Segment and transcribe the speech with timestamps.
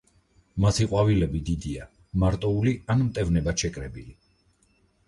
[0.63, 1.87] მათი ყვავილები დიდია,
[2.25, 4.21] მარტოული ან მტევნებად შეკრებილი.